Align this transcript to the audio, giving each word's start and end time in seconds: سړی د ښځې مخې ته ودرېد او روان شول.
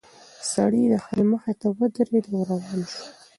سړی 0.51 0.83
د 0.91 0.93
ښځې 1.05 1.23
مخې 1.31 1.53
ته 1.59 1.67
ودرېد 1.77 2.25
او 2.33 2.41
روان 2.51 2.81
شول. 2.91 3.09